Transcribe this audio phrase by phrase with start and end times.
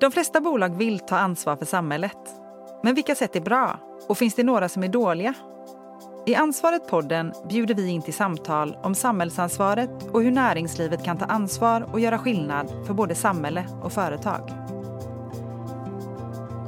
[0.00, 2.18] De flesta bolag vill ta ansvar för samhället.
[2.82, 3.78] Men vilka sätt är bra?
[4.08, 5.34] Och finns det några som är dåliga?
[6.26, 11.88] I Ansvaret-podden bjuder vi in till samtal om samhällsansvaret och hur näringslivet kan ta ansvar
[11.92, 14.50] och göra skillnad för både samhälle och företag.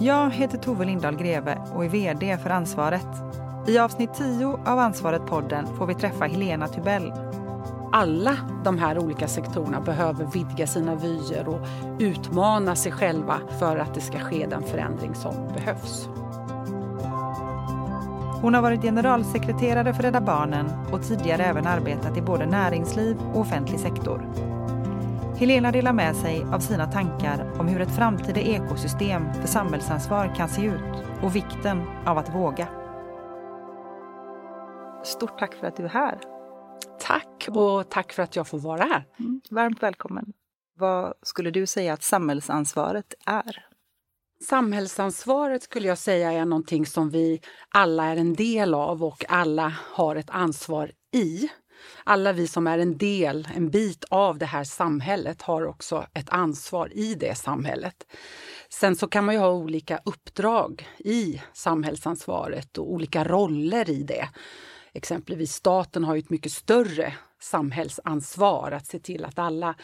[0.01, 3.07] Jag heter Tove Lindahl Greve och är VD för Ansvaret.
[3.69, 7.13] I avsnitt 10 av Ansvaret-podden får vi träffa Helena Tubell.
[7.97, 11.67] Alla de här olika sektorerna behöver vidga sina vyer och
[11.99, 16.09] utmana sig själva för att det ska ske den förändring som behövs.
[18.43, 23.41] Hon har varit generalsekreterare för Rädda Barnen och tidigare även arbetat i både näringsliv och
[23.41, 24.27] offentlig sektor.
[25.37, 30.49] Helena delar med sig av sina tankar om hur ett framtida ekosystem för samhällsansvar kan
[30.49, 32.69] se ut och vikten av att våga.
[35.05, 36.36] Stort tack för att du är här.
[37.01, 39.07] Tack och tack för att jag får vara här.
[39.19, 40.33] Mm, varmt välkommen.
[40.79, 43.67] Vad skulle du säga att samhällsansvaret är?
[44.49, 49.75] Samhällsansvaret skulle jag säga är någonting som vi alla är en del av och alla
[49.93, 51.49] har ett ansvar i.
[52.05, 56.31] Alla vi som är en del, en bit av det här samhället har också ett
[56.31, 58.07] ansvar i det samhället.
[58.69, 64.29] Sen så kan man ju ha olika uppdrag i samhällsansvaret och olika roller i det.
[64.97, 69.75] Exempelvis staten har ju ett mycket större samhällsansvar att se till att alla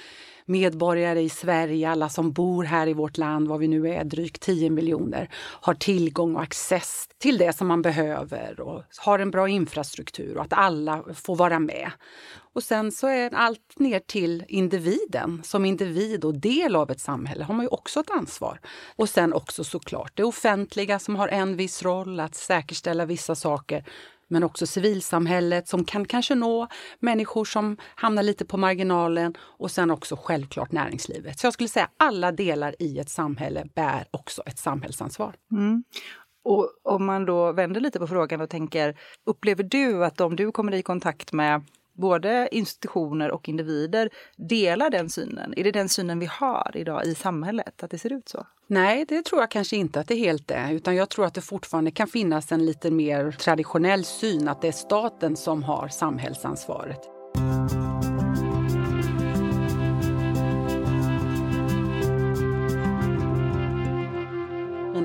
[0.46, 4.42] medborgare i Sverige, alla som bor här i vårt land, vad vi nu är, drygt
[4.42, 9.48] 10 miljoner, har tillgång och access till det som man behöver och har en bra
[9.48, 11.90] infrastruktur och att alla får vara med.
[12.54, 15.40] Och sen så är allt ner till individen.
[15.44, 18.60] Som individ och del av ett samhälle har man ju också ett ansvar.
[18.96, 23.84] Och sen också såklart det offentliga som har en viss roll att säkerställa vissa saker
[24.32, 26.68] men också civilsamhället som kan kanske nå
[27.00, 31.38] människor som hamnar lite på marginalen och sen också självklart näringslivet.
[31.38, 35.34] Så jag skulle säga alla delar i ett samhälle bär också ett samhällsansvar.
[35.52, 35.84] Mm.
[36.44, 40.52] Och om man då vänder lite på frågan och tänker, upplever du att de du
[40.52, 45.54] kommer i kontakt med både institutioner och individer delar den synen?
[45.56, 48.46] Är det den synen vi har idag i samhället, att det ser ut så?
[48.66, 50.72] Nej, det tror jag kanske inte att det helt är.
[50.72, 54.68] Utan jag tror att det fortfarande kan finnas en lite mer traditionell syn att det
[54.68, 57.21] är staten som har samhällsansvaret.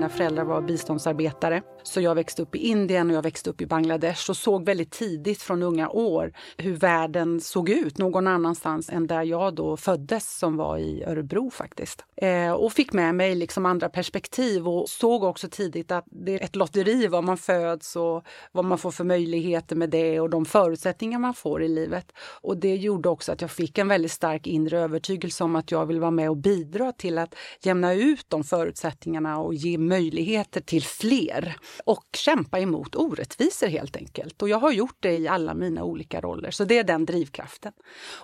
[0.07, 1.61] Mina föräldrar var biståndsarbetare.
[1.83, 4.91] Så jag växte upp i Indien och jag växte upp i Bangladesh och såg väldigt
[4.91, 10.37] tidigt från unga år hur världen såg ut någon annanstans än där jag då föddes,
[10.37, 12.05] som var i Örebro faktiskt.
[12.15, 16.43] Eh, och fick med mig liksom andra perspektiv och såg också tidigt att det är
[16.43, 20.45] ett lotteri var man föds och vad man får för möjligheter med det och de
[20.45, 22.11] förutsättningar man får i livet.
[22.41, 25.85] Och det gjorde också att jag fick en väldigt stark inre övertygelse om att jag
[25.85, 30.61] vill vara med och bidra till att jämna ut de förutsättningarna och ge möjligheter möjligheter
[30.61, 34.41] till fler och kämpa emot orättvisor helt enkelt.
[34.41, 37.73] Och jag har gjort det i alla mina olika roller, så det är den drivkraften.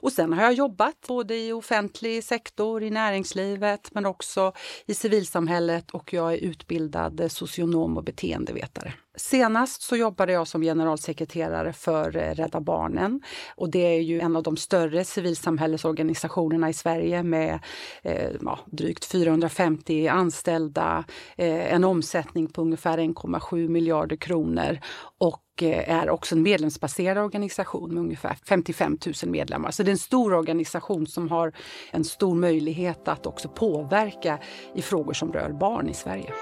[0.01, 4.53] Och sen har jag jobbat både i offentlig sektor, i näringslivet, men också
[4.85, 8.93] i civilsamhället och jag är utbildad socionom och beteendevetare.
[9.15, 13.21] Senast så jobbade jag som generalsekreterare för eh, Rädda Barnen
[13.55, 17.59] och det är ju en av de större civilsamhällesorganisationerna i Sverige med
[18.01, 21.03] eh, ja, drygt 450 anställda,
[21.37, 24.79] eh, en omsättning på ungefär 1,7 miljarder kronor
[25.17, 29.71] och eh, är också en medlemsbaserad organisation med ungefär 55 000 medlemmar.
[29.71, 31.53] Så det är en stor organisation som har
[31.91, 34.39] en stor möjlighet att också påverka
[34.75, 36.33] i frågor som rör barn i Sverige.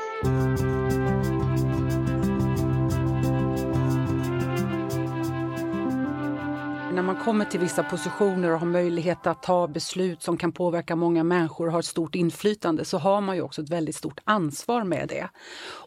[6.94, 10.96] När man kommer till vissa positioner och har möjlighet att ta beslut som kan påverka
[10.96, 14.20] många människor och har ett stort inflytande så har man ju också ett väldigt stort
[14.24, 15.30] ansvar med det.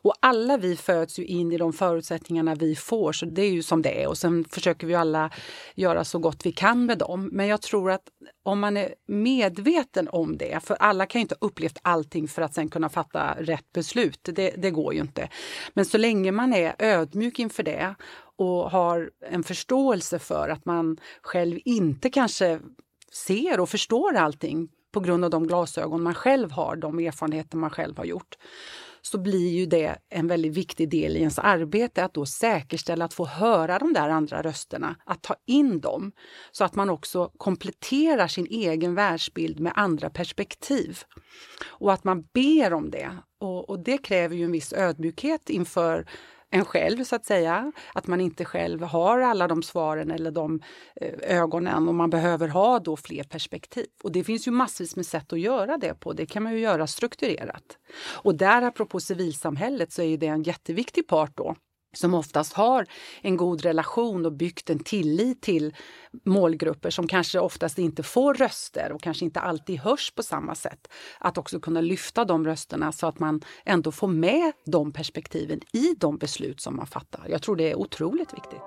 [0.03, 3.63] Och alla vi föds ju in i de förutsättningarna vi får, så det är ju
[3.63, 4.09] som det är.
[4.09, 5.31] Och sen försöker vi alla
[5.75, 7.29] göra så gott vi kan med dem.
[7.33, 8.03] Men jag tror att
[8.43, 12.43] om man är medveten om det, för alla kan ju inte ha upplevt allting för
[12.43, 14.21] att sen kunna fatta rätt beslut.
[14.23, 15.29] Det, det går ju inte.
[15.75, 17.95] Men så länge man är ödmjuk inför det
[18.37, 22.61] och har en förståelse för att man själv inte kanske
[23.13, 27.71] ser och förstår allting på grund av de glasögon man själv har, de erfarenheter man
[27.71, 28.37] själv har gjort
[29.07, 33.15] så blir ju det en väldigt viktig del i ens arbete att då säkerställa att
[33.15, 36.13] få höra de där andra rösterna, att ta in dem
[36.53, 40.99] så att man också kompletterar sin egen världsbild med andra perspektiv.
[41.65, 43.11] Och att man ber om det.
[43.39, 46.07] Och, och det kräver ju en viss ödmjukhet inför
[46.55, 47.73] en själv så att säga.
[47.95, 50.61] Att man inte själv har alla de svaren eller de
[51.01, 53.87] eh, ögonen och man behöver ha då fler perspektiv.
[54.03, 56.13] Och det finns ju massvis med sätt att göra det på.
[56.13, 57.79] Det kan man ju göra strukturerat.
[58.23, 61.57] Och där apropå civilsamhället så är det en jätteviktig part då
[61.95, 62.87] som oftast har
[63.23, 65.75] en god relation och byggt en tillit till
[66.25, 70.89] målgrupper som kanske oftast inte får röster och kanske inte alltid hörs på samma sätt.
[71.19, 75.95] Att också kunna lyfta de rösterna så att man ändå får med de perspektiven i
[75.99, 77.27] de beslut som man fattar.
[77.29, 78.63] Jag tror det är otroligt viktigt.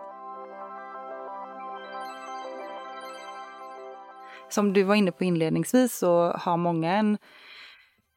[4.49, 7.17] Som du var inne på inledningsvis så har många en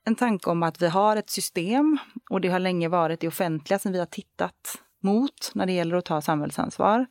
[0.05, 1.99] en tanke om att vi har ett system
[2.31, 5.97] och det har länge varit det offentliga som vi har tittat mot när det gäller
[5.97, 7.07] att ta samhällsansvar.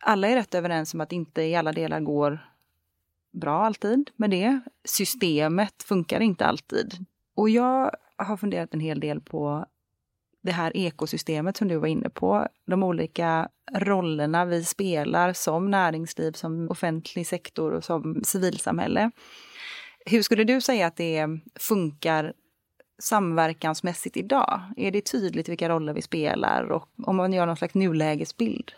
[0.00, 2.38] Alla är rätt överens om att inte i alla delar går
[3.32, 4.60] bra alltid med det.
[4.84, 6.94] Systemet funkar inte alltid.
[7.34, 9.66] Och jag har funderat en hel del på
[10.40, 12.48] det här ekosystemet som du var inne på.
[12.66, 19.10] De olika rollerna vi spelar som näringsliv, som offentlig sektor och som civilsamhälle.
[20.06, 21.26] Hur skulle du säga att det
[21.60, 22.32] funkar
[22.98, 24.60] samverkansmässigt idag?
[24.76, 28.72] Är det tydligt vilka roller vi spelar och om man gör någon slags nulägesbild?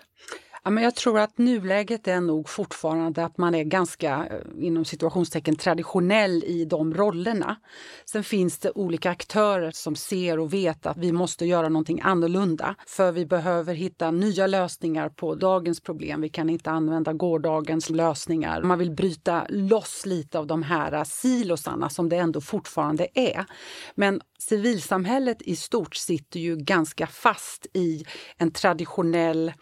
[0.65, 4.85] Ja, men jag tror att nuläget är nog fortfarande att man är ganska eh, inom
[4.85, 7.57] situationstecken traditionell i de rollerna.
[8.05, 12.75] Sen finns det olika aktörer som ser och vet att vi måste göra någonting annorlunda.
[12.87, 16.21] För vi behöver hitta nya lösningar på dagens problem.
[16.21, 18.63] Vi kan inte använda gårdagens lösningar.
[18.63, 23.47] Man vill bryta loss lite av de här silosarna som det ändå fortfarande är.
[23.95, 28.05] Men civilsamhället i stort sitter ju ganska fast i
[28.37, 29.53] en traditionell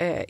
[0.00, 0.24] eh,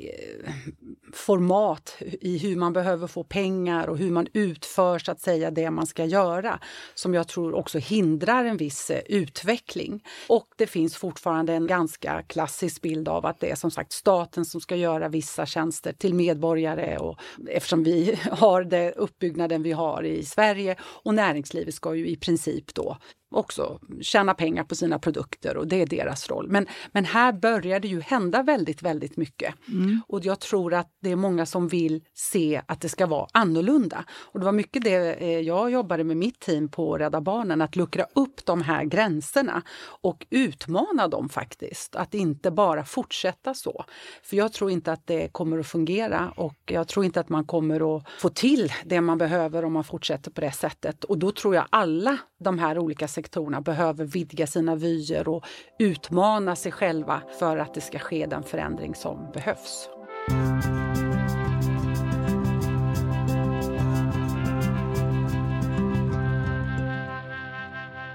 [1.13, 5.71] format i hur man behöver få pengar och hur man utför så att säga det
[5.71, 6.61] man ska göra
[6.95, 10.05] som jag tror också hindrar en viss eh, utveckling.
[10.29, 14.45] Och det finns fortfarande en ganska klassisk bild av att det är som sagt staten
[14.45, 17.19] som ska göra vissa tjänster till medborgare och
[17.49, 22.75] eftersom vi har den uppbyggnaden vi har i Sverige och näringslivet ska ju i princip
[22.75, 22.97] då
[23.31, 26.49] också tjäna pengar på sina produkter och det är deras roll.
[26.49, 29.55] Men, men här börjar det ju hända väldigt, väldigt mycket.
[29.69, 30.01] Mm.
[30.09, 34.05] Och jag tror att det är många som vill se att det ska vara annorlunda.
[34.11, 37.77] Och det var mycket det eh, jag jobbade med mitt team på Rädda Barnen, att
[37.77, 39.63] luckra upp de här gränserna
[40.03, 41.97] och utmana dem faktiskt.
[41.97, 43.85] Att inte bara fortsätta så.
[44.23, 47.45] För jag tror inte att det kommer att fungera och jag tror inte att man
[47.45, 51.05] kommer att få till det man behöver om man fortsätter på det sättet.
[51.05, 55.45] Och då tror jag alla de här olika sektorerna behöver vidga sina vyer och
[55.79, 59.89] utmana sig själva för att det ska ske den förändring som behövs.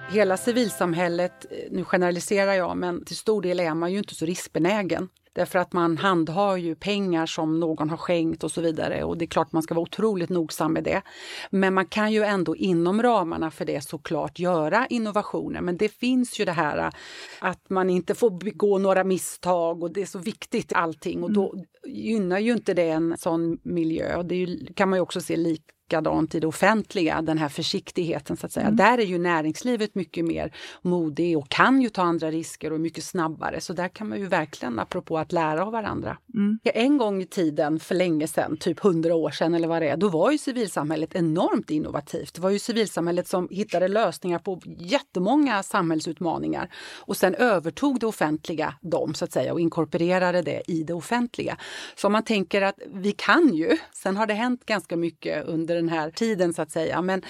[0.10, 4.26] Hela civilsamhället, eh, nu generaliserar jag, men till stor del är man ju inte så
[4.26, 5.10] riskbenägen.
[5.36, 9.26] Därför att man handhar ju pengar som någon har skänkt och så vidare och det
[9.26, 11.02] är klart man ska vara otroligt nogsam med det.
[11.50, 15.62] Men man kan ju ändå inom ramarna för det såklart göra innovationer.
[15.62, 16.92] Men det finns ju det här
[17.40, 21.54] att man inte får begå några misstag och det är så viktigt allting och då
[21.54, 21.66] mm.
[21.86, 24.24] gynnar ju inte det en sån miljö.
[24.24, 28.38] Det ju, kan man ju också se lik likadant i det offentliga, den här försiktigheten
[28.38, 28.66] så att säga.
[28.66, 28.76] Mm.
[28.76, 30.52] Där är ju näringslivet mycket mer
[30.82, 33.62] modig och kan ju ta andra risker och mycket snabbare.
[33.62, 36.18] Så där kan man ju verkligen, apropå att lära av varandra.
[36.34, 36.60] Mm.
[36.64, 39.98] En gång i tiden, för länge sedan, typ hundra år sedan eller vad det är,
[39.98, 42.34] då var ju civilsamhället enormt innovativt.
[42.34, 46.70] Det var ju civilsamhället som hittade lösningar på jättemånga samhällsutmaningar
[47.08, 51.58] och sen övertog det offentliga dem så att säga och inkorporerade det i det offentliga.
[51.96, 55.75] Så om man tänker att vi kan ju, sen har det hänt ganska mycket under
[55.76, 57.02] under den här tiden så att säga.
[57.02, 57.22] Men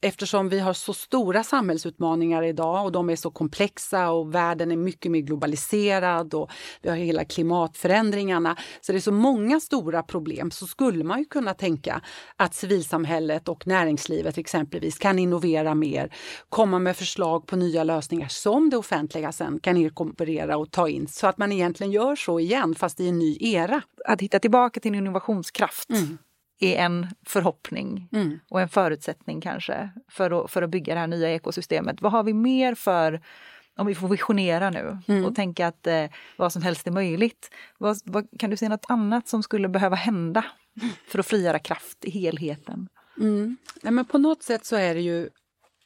[0.00, 4.76] eftersom vi har så stora samhällsutmaningar idag och de är så komplexa och världen är
[4.76, 6.50] mycket mer globaliserad och
[6.82, 8.56] vi har hela klimatförändringarna.
[8.80, 12.02] Så det är så många stora problem så skulle man ju kunna tänka
[12.36, 16.14] att civilsamhället och näringslivet exempelvis kan innovera mer,
[16.48, 21.08] komma med förslag på nya lösningar som det offentliga sen kan inkorporera och ta in
[21.08, 23.82] så att man egentligen gör så igen fast i en ny era.
[24.04, 25.90] Att hitta tillbaka till innovationskraft.
[25.90, 26.18] Mm
[26.58, 28.40] är en förhoppning mm.
[28.48, 32.02] och en förutsättning kanske för att, för att bygga det här nya ekosystemet.
[32.02, 33.20] Vad har vi mer för,
[33.76, 35.24] om vi får visionera nu mm.
[35.24, 36.04] och tänka att eh,
[36.36, 37.50] vad som helst är möjligt.
[37.78, 40.44] Vad, vad, kan du se något annat som skulle behöva hända
[41.06, 42.88] för att frigöra kraft i helheten?
[43.20, 43.56] Mm.
[43.82, 45.28] Ja, men på något sätt så är det ju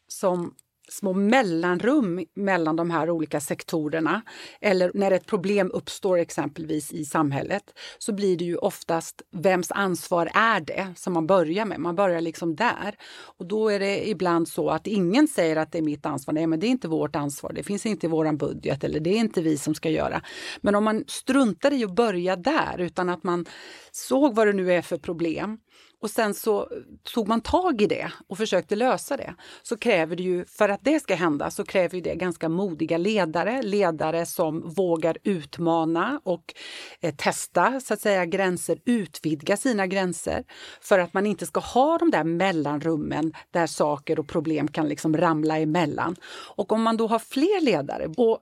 [0.08, 0.54] som
[0.92, 4.22] små mellanrum mellan de här olika sektorerna
[4.60, 7.62] eller när ett problem uppstår exempelvis i samhället
[7.98, 11.80] så blir det ju oftast vems ansvar är det som man börjar med.
[11.80, 12.94] Man börjar liksom där.
[13.38, 16.34] Och då är det ibland så att ingen säger att det är mitt ansvar.
[16.34, 17.52] Nej, men det är inte vårt ansvar.
[17.52, 20.22] Det finns inte i våran budget eller det är inte vi som ska göra.
[20.60, 23.46] Men om man struntar i att börja där utan att man
[23.92, 25.58] såg vad det nu är för problem
[26.02, 26.68] och sen så
[27.14, 29.34] tog man tag i det och försökte lösa det.
[29.62, 33.62] Så kräver det ju, för att det ska hända, så kräver det ganska modiga ledare.
[33.62, 36.54] Ledare som vågar utmana och
[37.00, 40.44] eh, testa så att säga gränser, utvidga sina gränser.
[40.80, 45.16] För att man inte ska ha de där mellanrummen där saker och problem kan liksom
[45.16, 46.16] ramla emellan.
[46.56, 48.38] Och om man då har fler ledare och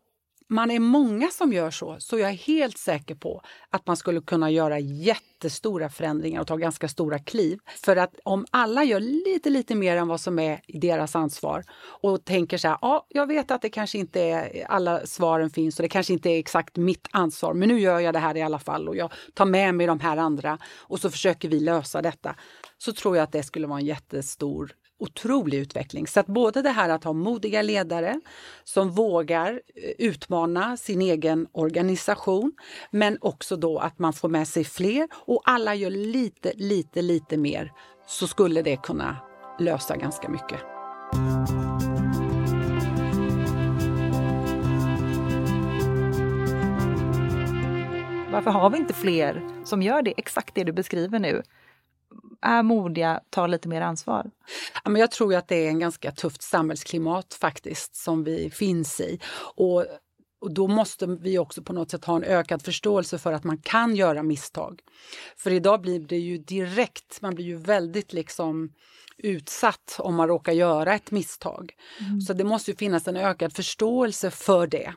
[0.51, 4.21] man är många som gör så, så jag är helt säker på att man skulle
[4.21, 7.59] kunna göra jättestora förändringar och ta ganska stora kliv.
[7.85, 12.25] För att om alla gör lite, lite mer än vad som är deras ansvar och
[12.25, 15.83] tänker så här, ja, jag vet att det kanske inte är alla svaren finns och
[15.83, 18.59] det kanske inte är exakt mitt ansvar, men nu gör jag det här i alla
[18.59, 22.35] fall och jag tar med mig de här andra och så försöker vi lösa detta.
[22.79, 26.07] Så tror jag att det skulle vara en jättestor otrolig utveckling.
[26.07, 28.21] Så att både det här att ha modiga ledare
[28.65, 32.53] som vågar eh, utmana sin egen organisation,
[32.91, 37.37] men också då att man får med sig fler och alla gör lite, lite, lite
[37.37, 37.73] mer
[38.07, 39.17] så skulle det kunna
[39.59, 40.61] lösa ganska mycket.
[48.33, 51.43] Varför har vi inte fler som gör det, exakt det du beskriver nu?
[52.43, 54.31] Är modiga, tar lite mer ansvar?
[54.85, 59.01] Ja, men jag tror att det är en ganska tufft samhällsklimat faktiskt som vi finns
[59.01, 59.21] i.
[59.55, 59.87] Och
[60.41, 63.59] och då måste vi också på något sätt ha en ökad förståelse för att man
[63.59, 64.81] kan göra misstag.
[65.37, 68.73] För idag blir det ju direkt, man blir ju väldigt liksom
[69.23, 71.73] utsatt om man råkar göra ett misstag.
[72.01, 72.21] Mm.
[72.21, 74.95] Så det måste ju finnas en ökad förståelse för det.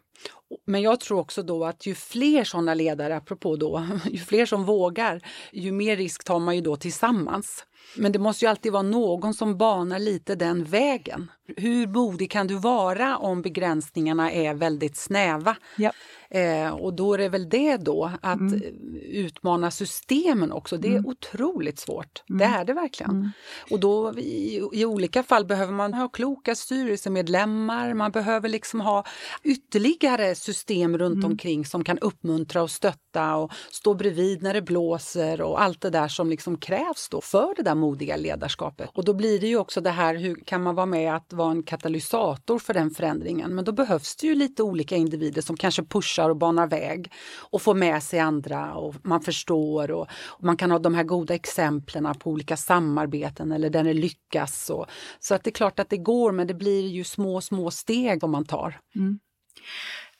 [0.65, 4.65] Men jag tror också då att ju fler sådana ledare, apropå då, ju fler som
[4.65, 7.65] vågar, ju mer risk tar man ju då tillsammans.
[7.97, 11.31] Men det måste ju alltid vara någon som banar lite den vägen.
[11.57, 15.55] Hur modig kan du vara om begränsningarna är väldigt snäva?
[15.77, 15.91] Ja.
[16.33, 18.61] Eh, och då är det väl det då, att mm.
[19.01, 20.77] utmana systemen också.
[20.77, 21.05] Det är mm.
[21.05, 22.23] otroligt svårt.
[22.29, 22.39] Mm.
[22.39, 23.11] Det är det verkligen.
[23.11, 23.29] Mm.
[23.71, 29.05] Och då i, i, olika fall behöver man ha kloka styrelsemedlemmar, man behöver liksom ha
[29.43, 31.31] ytterligare system runt mm.
[31.31, 35.89] omkring som kan uppmuntra och stötta och stå bredvid när det blåser och allt det
[35.89, 38.89] där som liksom krävs då för det där modiga ledarskapet.
[38.93, 41.51] Och då blir det ju också det här, hur kan man vara med att vara
[41.51, 43.55] en katalysator för den förändringen?
[43.55, 47.61] Men då behövs det ju lite olika individer som kanske pushar och banar väg och
[47.61, 51.33] får med sig andra och man förstår och, och man kan ha de här goda
[51.33, 54.69] exemplen på olika samarbeten eller där det lyckas.
[54.69, 54.85] Och,
[55.19, 58.23] så att det är klart att det går men det blir ju små, små steg
[58.23, 58.79] om man tar.
[58.95, 59.19] Mm.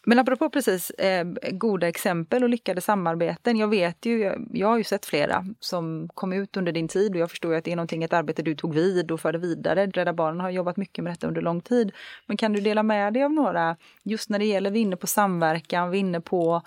[0.06, 3.58] Men apropå precis eh, goda exempel och lyckade samarbeten.
[3.58, 7.12] Jag vet ju, jag, jag, har ju sett flera som kom ut under din tid
[7.12, 9.88] och jag förstår att det är någonting, ett arbete du tog vid och förde vidare.
[9.88, 11.92] Rädda Barnen har jobbat mycket med detta under lång tid.
[12.26, 14.96] Men kan du dela med dig av några, just när det gäller, vi är inne
[14.96, 16.62] på samverkan, vi är inne på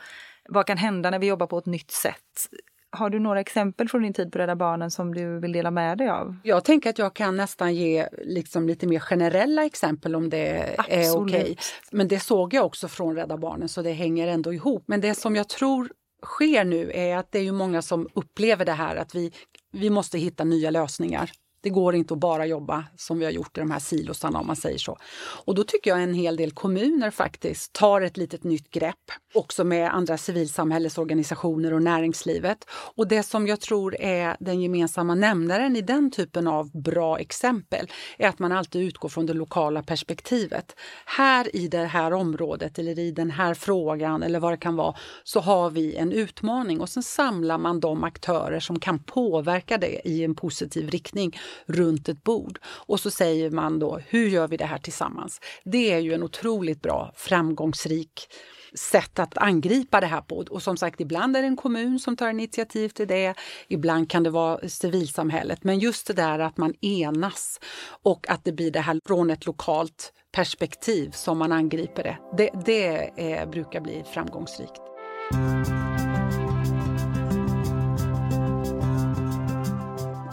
[0.48, 2.48] vad kan hända när vi jobbar på ett nytt sätt?
[2.96, 5.98] Har du några exempel från din tid på Rädda Barnen som du vill dela med
[5.98, 6.36] dig av?
[6.42, 11.06] Jag tänker att jag kan nästan ge liksom lite mer generella exempel om det Absolut.
[11.06, 11.42] är okej.
[11.42, 11.56] Okay.
[11.90, 14.84] Men det såg jag också från Rädda Barnen så det hänger ändå ihop.
[14.86, 15.88] Men det som jag tror
[16.24, 19.32] sker nu är att det är ju många som upplever det här att vi,
[19.72, 21.30] vi måste hitta nya lösningar.
[21.66, 24.46] Det går inte att bara jobba som vi har gjort i de här silosarna om
[24.46, 24.98] man säger så.
[25.44, 29.64] Och då tycker jag en hel del kommuner faktiskt tar ett litet nytt grepp, också
[29.64, 32.58] med andra civilsamhällesorganisationer och näringslivet.
[32.70, 37.90] Och det som jag tror är den gemensamma nämnaren i den typen av bra exempel
[38.18, 40.74] är att man alltid utgår från det lokala perspektivet.
[41.06, 44.94] Här i det här området eller i den här frågan eller vad det kan vara
[45.24, 50.08] så har vi en utmaning och sen samlar man de aktörer som kan påverka det
[50.08, 52.58] i en positiv riktning runt ett bord.
[52.64, 55.40] Och så säger man då, hur gör vi det här tillsammans?
[55.64, 58.28] Det är ju en otroligt bra, framgångsrik
[58.74, 60.44] sätt att angripa det här på.
[60.50, 63.34] Och som sagt, ibland är det en kommun som tar initiativ till det.
[63.68, 65.64] Ibland kan det vara civilsamhället.
[65.64, 67.60] Men just det där att man enas
[68.02, 72.18] och att det blir det här från ett lokalt perspektiv som man angriper det.
[72.36, 74.80] Det, det är, brukar bli framgångsrikt.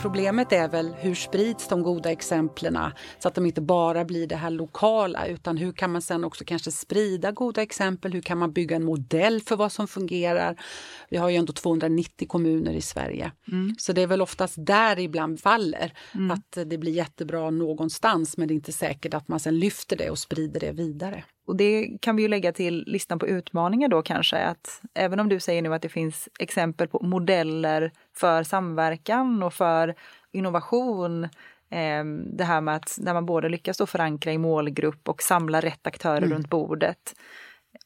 [0.04, 2.78] Problemet är väl hur sprids de goda exemplen
[3.20, 6.44] så att de inte bara blir det här lokala utan hur kan man sen också
[6.46, 8.14] kanske sprida goda exempel?
[8.14, 10.62] Hur kan man bygga en modell för vad som fungerar?
[11.10, 13.32] Vi har ju ändå 290 kommuner i Sverige.
[13.52, 13.76] Mm.
[13.80, 15.94] Så det är väl oftast där ibland faller.
[16.14, 16.32] Mm.
[16.32, 20.10] Att det blir jättebra någonstans men det är inte säkert att man sen lyfter det
[20.10, 21.24] och sprider det vidare.
[21.46, 25.30] Och det kan vi ju lägga till listan på utmaningar då kanske, att även om
[25.30, 29.96] du säger nu att det finns exempel på modeller för samverkan och för
[30.32, 31.24] innovation,
[31.70, 35.62] eh, det här med att när man både lyckas då förankra i målgrupp och samla
[35.62, 36.32] rätt aktörer mm.
[36.32, 37.16] runt bordet.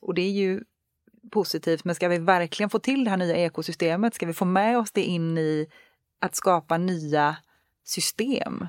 [0.02, 0.64] Och det är ju
[1.32, 4.78] positivt, men ska vi verkligen få till det här nya ekosystemet, ska vi få med
[4.78, 5.68] oss det in i
[6.22, 7.38] att skapa nya
[7.84, 8.68] system,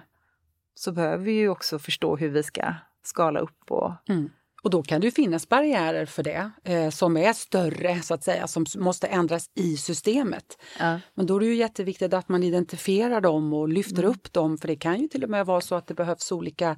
[0.75, 4.31] så behöver vi ju också förstå hur vi ska skala upp och mm.
[4.63, 8.47] Och då kan det finnas barriärer för det eh, som är större, så att säga,
[8.47, 10.59] som måste ändras i systemet.
[10.79, 11.01] Ja.
[11.15, 14.11] Men då är det ju jätteviktigt att man identifierar dem och lyfter mm.
[14.11, 16.77] upp dem, för det kan ju till och med vara så att det behövs olika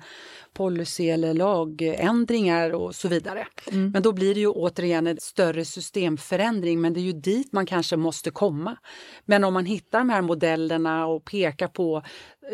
[0.53, 3.47] policy eller lagändringar och så vidare.
[3.67, 3.91] Mm.
[3.91, 7.67] Men då blir det ju återigen en större systemförändring, men det är ju dit man
[7.67, 8.77] kanske måste komma.
[9.25, 12.03] Men om man hittar de här modellerna och pekar på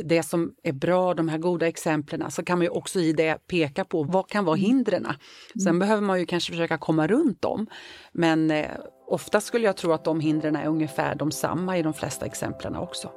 [0.05, 3.47] det som är bra, de här goda exemplen, så kan man ju också i det
[3.47, 5.07] peka på vad kan vara hindren.
[5.53, 5.79] Sen mm.
[5.79, 7.67] behöver man ju kanske försöka komma runt dem.
[8.13, 8.71] Men eh,
[9.07, 12.77] ofta skulle jag tro att de hindren är ungefär de samma i de flesta exemplen
[12.77, 13.11] också.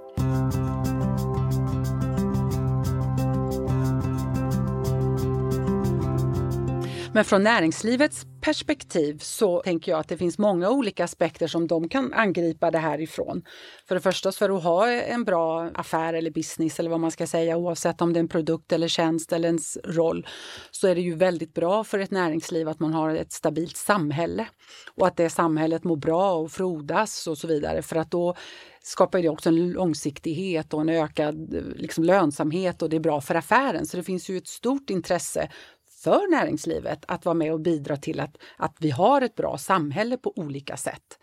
[7.19, 11.89] Men från näringslivets perspektiv så tänker jag att det finns många olika aspekter som de
[11.89, 13.43] kan angripa det här ifrån.
[13.88, 17.27] För det första för att ha en bra affär eller business eller vad man ska
[17.27, 20.27] säga oavsett om det är en produkt eller tjänst eller ens roll
[20.71, 24.47] så är det ju väldigt bra för ett näringsliv att man har ett stabilt samhälle
[24.95, 28.35] och att det samhället mår bra och frodas och så vidare för att då
[28.83, 33.35] skapar det också en långsiktighet och en ökad liksom, lönsamhet och det är bra för
[33.35, 33.85] affären.
[33.85, 35.49] Så det finns ju ett stort intresse
[36.03, 40.18] för näringslivet att vara med och bidra till att, att vi har ett bra samhälle
[40.18, 41.20] på olika sätt.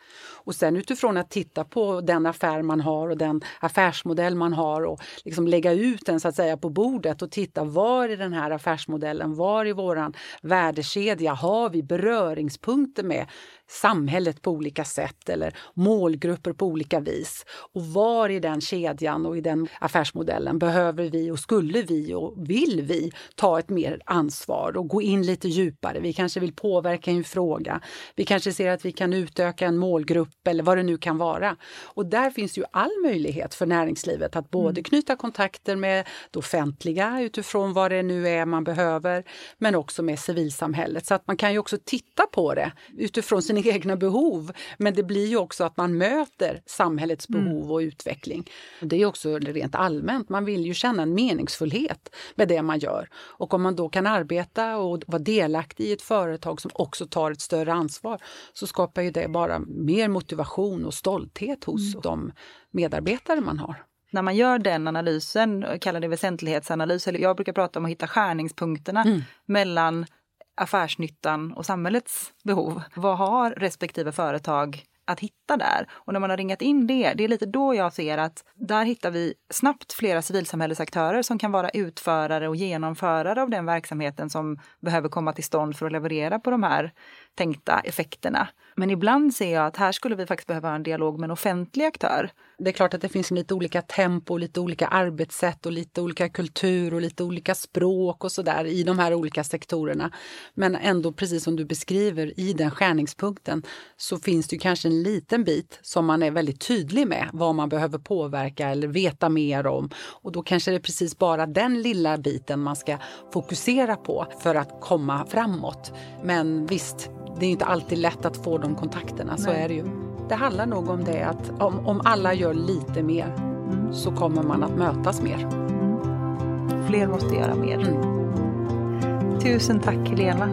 [0.46, 4.82] Och sen utifrån att titta på den affär man har och den affärsmodell man har
[4.82, 8.32] och liksom lägga ut den så att säga på bordet och titta var i den
[8.32, 13.26] här affärsmodellen, var i våran värdekedja har vi beröringspunkter med
[13.68, 17.44] samhället på olika sätt eller målgrupper på olika vis.
[17.72, 22.34] Och var i den kedjan och i den affärsmodellen behöver vi och skulle vi och
[22.50, 26.00] vill vi ta ett mer ansvar och gå in lite djupare.
[26.00, 27.80] Vi kanske vill påverka en fråga.
[28.14, 31.56] Vi kanske ser att vi kan utöka en målgrupp eller vad det nu kan vara.
[31.84, 34.84] Och där finns ju all möjlighet för näringslivet att både mm.
[34.84, 39.24] knyta kontakter med det offentliga utifrån vad det nu är man behöver,
[39.58, 41.06] men också med civilsamhället.
[41.06, 44.52] Så att man kan ju också titta på det utifrån sin sina egna behov.
[44.78, 47.44] Men det blir ju också att man möter samhällets mm.
[47.44, 48.50] behov och utveckling.
[48.80, 53.08] Det är också rent allmänt, man vill ju känna en meningsfullhet med det man gör.
[53.14, 57.30] Och om man då kan arbeta och vara delaktig i ett företag som också tar
[57.30, 62.02] ett större ansvar så skapar ju det bara mer motivation och stolthet hos mm.
[62.02, 62.32] de
[62.70, 63.76] medarbetare man har
[64.10, 68.06] när man gör den analysen, kallar det väsentlighetsanalys, eller jag brukar prata om att hitta
[68.06, 69.22] skärningspunkterna mm.
[69.46, 70.06] mellan
[70.54, 72.82] affärsnyttan och samhällets behov.
[72.94, 75.86] Vad har respektive företag att hitta där.
[75.90, 78.84] Och när man har ringat in det, det är lite då jag ser att där
[78.84, 84.58] hittar vi snabbt flera civilsamhällesaktörer som kan vara utförare och genomförare av den verksamheten som
[84.80, 86.92] behöver komma till stånd för att leverera på de här
[87.36, 88.48] tänkta effekterna.
[88.78, 91.30] Men ibland ser jag att här skulle vi faktiskt behöva ha en dialog med en
[91.30, 92.30] offentlig aktör.
[92.58, 96.28] Det är klart att det finns lite olika tempo, lite olika arbetssätt och lite olika
[96.28, 100.10] kultur och lite olika språk och sådär i de här olika sektorerna.
[100.54, 103.62] Men ändå, precis som du beskriver, i den skärningspunkten
[103.96, 107.68] så finns det kanske en liten bit som man är väldigt tydlig med vad man
[107.68, 109.90] behöver påverka eller veta mer om.
[109.96, 112.98] Och då kanske det är precis bara den lilla biten man ska
[113.32, 115.92] fokusera på för att komma framåt.
[116.24, 119.62] Men visst, det är inte alltid lätt att få de kontakterna, så Nej.
[119.62, 119.84] är det ju.
[120.28, 123.92] Det handlar nog om det att om, om alla gör lite mer mm.
[123.92, 125.38] så kommer man att mötas mer.
[125.38, 126.86] Mm.
[126.86, 127.78] Fler måste göra mer.
[127.78, 129.40] Mm.
[129.40, 130.48] Tusen tack Helena.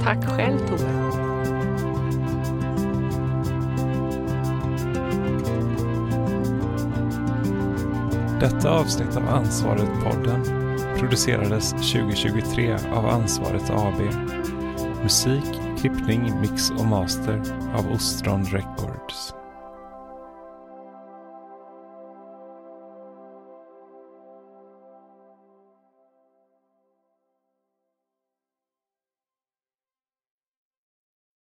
[0.00, 1.18] Tack själv Tove.
[8.40, 14.00] Detta avsnitt av Ansvaret-podden producerades 2023 av Ansvaret AB.
[15.02, 17.42] Musik Klippning, mix och master
[17.74, 18.97] av Ostron Record.